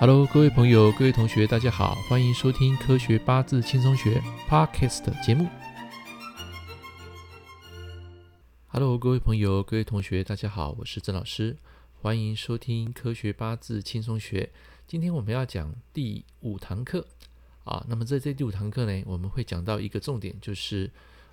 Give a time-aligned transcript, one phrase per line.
[0.00, 5.48] Hello，各位朋友、各位同学，大家好，欢迎收听《科学八字轻松学》Podcast 节目。
[8.68, 11.56] Hello，各位朋友、各位同学，大家好，我是郑老师，
[12.00, 14.48] 欢迎收听《科学八字轻松学》。
[14.86, 17.04] 今天我们要讲第五堂课
[17.64, 20.88] 啊，那么在这第五堂课呢，我们会讲到一个重点，就是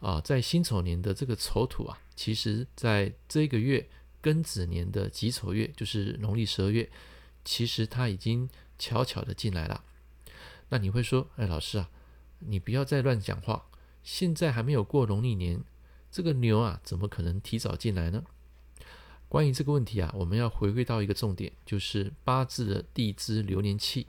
[0.00, 3.88] 啊，在辛丑年的这个丑土啊，其实在这个月
[4.20, 6.90] 庚子年的己丑月，就是农历十二月。
[7.48, 9.82] 其实它已经悄悄的进来了。
[10.68, 11.88] 那你会说，哎，老师啊，
[12.40, 13.70] 你不要再乱讲话。
[14.02, 15.64] 现在还没有过农历年，
[16.10, 18.22] 这个牛啊，怎么可能提早进来呢？
[19.30, 24.06] 关于这个问题啊，我们要回归到一个重点，就是八字的地支流年气。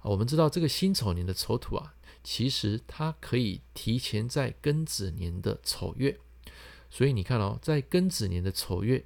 [0.00, 1.94] 我们知道这个辛丑年的丑土啊，
[2.24, 6.18] 其实它可以提前在庚子年的丑月。
[6.88, 9.04] 所以你看哦，在庚子年的丑月，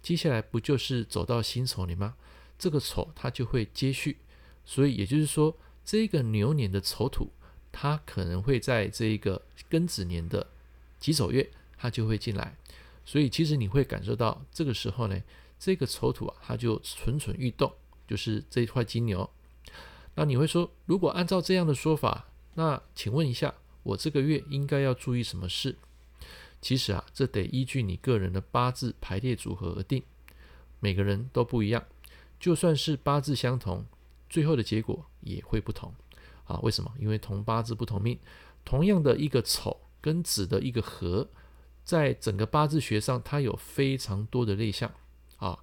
[0.00, 2.14] 接下来不就是走到辛丑年吗？
[2.58, 4.16] 这个丑它就会接续，
[4.64, 7.30] 所以也就是说，这个牛年的丑土，
[7.70, 10.46] 它可能会在这个庚子年的
[10.98, 12.56] 己丑月，它就会进来。
[13.04, 15.20] 所以其实你会感受到，这个时候呢，
[15.58, 17.70] 这个丑土啊，它就蠢蠢欲动，
[18.08, 19.28] 就是这一块金牛。
[20.14, 25.76] 那你会说，如果按照这样的说法，那请问一下，我这个月应该要注意什么事？
[26.62, 30.02] 其实啊，这得依据你个人的八字排列组合而定，
[30.80, 31.84] 每个人都不一样。
[32.44, 33.86] 就算是八字相同，
[34.28, 35.94] 最后的结果也会不同
[36.44, 36.60] 啊？
[36.62, 36.92] 为什么？
[36.98, 38.18] 因为同八字不同命，
[38.66, 41.26] 同样的一个丑跟子的一个合，
[41.86, 44.92] 在整个八字学上，它有非常多的类象
[45.38, 45.58] 啊。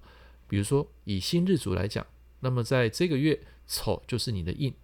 [0.48, 2.04] 比如说以辛日主来讲，
[2.40, 4.74] 那么在这个月，丑就是你的印，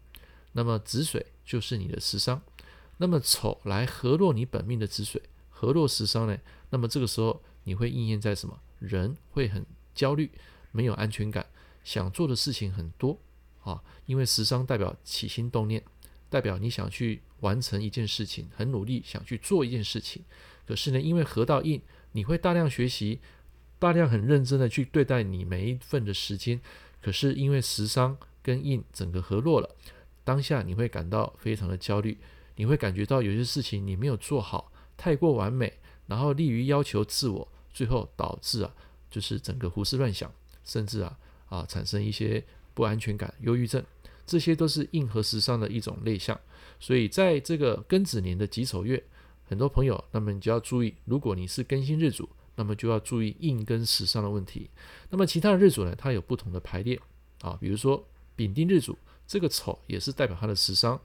[0.52, 2.40] 那么子水就是你的食伤，
[2.98, 6.38] 那么丑来合络你本命的子水，合络食伤呢？
[6.70, 8.56] 那么这个时候你会应验在什么？
[8.78, 10.30] 人会很焦虑，
[10.70, 11.44] 没有安全感。
[11.88, 13.18] 想做的事情很多
[13.62, 15.82] 啊，因为食伤代表起心动念，
[16.28, 20.22] 代表你想去完成一件事情，很努力想去做一件事情。
[20.66, 21.80] 可是呢，因为合到印，
[22.12, 23.20] 你会大量学习，
[23.78, 26.60] 大量很认真的去对待你每一份的时间。
[27.00, 29.74] 可是因为食伤跟印整个合络了，
[30.24, 32.18] 当下你会感到非常的焦虑，
[32.56, 35.72] 你会感觉到有些事情你没有做好，太过完美，
[36.06, 38.74] 然后利于要求自我，最后导致啊，
[39.10, 40.30] 就是整个胡思乱想，
[40.66, 41.18] 甚至啊。
[41.48, 42.42] 啊，产生一些
[42.74, 43.84] 不安全感、忧郁症，
[44.26, 46.38] 这些都是硬和食伤的一种类象。
[46.80, 49.02] 所以，在这个庚子年的己丑月，
[49.44, 54.68] 很多朋友，那么你就要注意，如果你是庚辛日主，那么就要注意硬跟时伤的问题。
[55.10, 57.00] 那么其他的日主呢，它有不同的排列
[57.40, 61.00] 啊，比如说丙丁日主，这个丑也是代表他的时伤，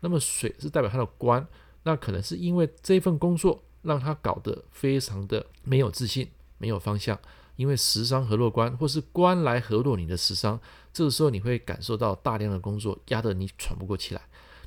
[0.00, 1.46] 那么水是代表他的官，
[1.82, 6.28] 那可能是因为这份工作让他搞得非常的没有自信、
[6.58, 7.18] 没有方向。
[7.56, 10.60] 因为食伤合络官，或是官来合络你的食伤，
[10.92, 14.20] 这个时候你会感受到大量的工作压得你喘不过气来。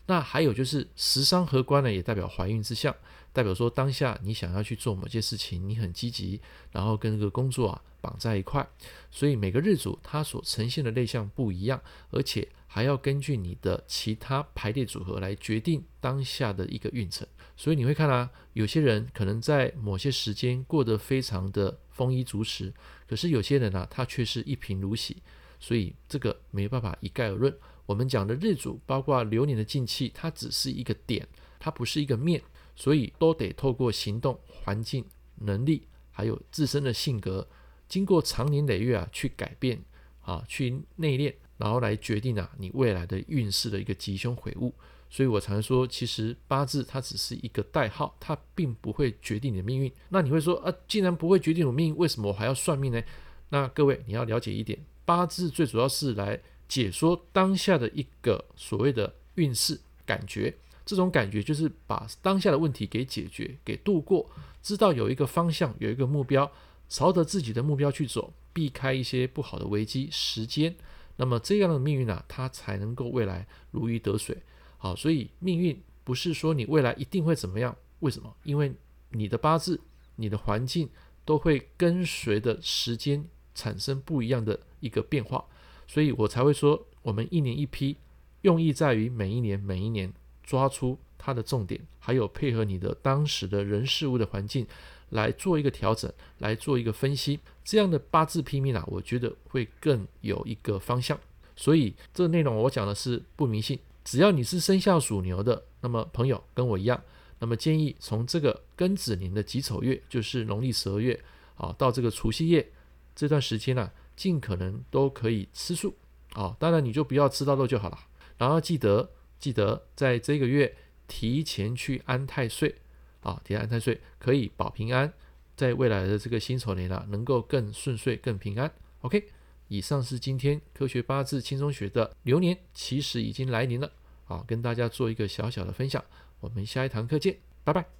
[0.09, 2.95] 那还有就是食伤合官呢，也代表怀孕之象，
[3.31, 8.67] 代表说当下你想要去做某件事情，你很积极，然后跟这个工作啊绑在一块。
[9.11, 17.27] 所以每个日主他所呈现的类象不一样，而且还要根据你的其他排列组合来决定当下的一个运程。
[17.55, 22.73] 所以你会看啊，有些人可能在某些时间过得非常的丰衣足食，
[23.07, 25.21] 可是有些人呢、啊，他却是一贫如洗，
[25.59, 27.55] 所以这个没办法一概而论。
[27.89, 31.27] 我们讲的日主，包括流年的进气，它只是一个点，
[31.57, 32.39] 它不是一个面，
[32.75, 35.03] 所以都得透过行动、环境、
[35.37, 37.47] 能力，还有自身的性格，
[37.87, 39.81] 经过长年累月啊，去改变
[40.21, 44.71] 啊，去内练，然后来决定啊，你未来的运势的一个吉凶悔悟。
[45.09, 49.91] 所以我常说，其实八字它只是一个代号，它并不会决定你的命运。
[50.09, 53.01] 那你会说啊，既然不会决定我命运，为什么我还要算命呢？
[53.49, 64.29] 那各位你要了解一点，八字最主要是来解说当下的一个所谓的运势感觉，这种感觉就是把当下的问题给解决、给度过，
[64.63, 66.49] 知道有一个方向、有一个目标，
[66.87, 70.75] 朝着自己的目标去走，避开一些不好的危机时间，
[71.17, 74.37] 那么这样的命运啊，它才能够未来如鱼得水。
[74.77, 77.75] 好，所以命运不是说你未来一定会怎么样？
[77.99, 78.33] 为什么？
[78.43, 78.73] 因为
[79.09, 79.81] 你的八字、
[80.15, 80.89] 你的环境
[81.25, 85.45] 都会跟随的时间产生不一样的一个变化，
[85.89, 87.97] 所以我才会说，我们一年一批，
[88.43, 90.13] 用意在于每一年每一年
[90.43, 94.67] 抓出它的重点，还有配合你的当时的人事物的环境
[95.09, 101.19] 来做一个调整，来做一个分析，这样的八字批命啊，我觉得会更有一个方向。
[101.55, 103.79] 所以这个内容我讲的是不迷信。
[104.05, 107.01] 只要你是生肖属牛的，那么朋友跟我一样，
[107.39, 111.19] 那么建议从这个庚子年的己丑月，就是农历十二月
[111.57, 112.71] 啊，到这个除夕夜
[113.15, 115.95] 这段时间呢、尽可能都可以吃素
[116.33, 116.53] 啊。
[116.59, 117.97] 当然你就不要吃到肉就好了。
[118.37, 120.75] 然后记得记得在这个月
[121.07, 122.75] 提前去安太岁
[123.21, 125.13] 啊，提前安太岁可以保平安，
[125.55, 128.69] 在未来的这个辛丑年啊，能够更顺遂、更平安。
[128.99, 129.23] OK，
[129.69, 133.89] 以上是今天科学八字轻松学的流年，其实已经来临了
[134.25, 136.03] 啊，跟大家做一个小小的分享。
[136.41, 137.98] 我们下一堂课见，拜拜。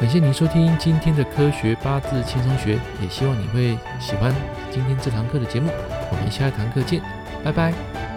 [0.00, 4.32] 感谢您收听今天的科学八字轻松学，也希望你会喜欢
[4.70, 5.70] 今天这堂课的节目。
[6.10, 7.02] 我们下一堂课见，
[7.42, 8.07] 拜拜。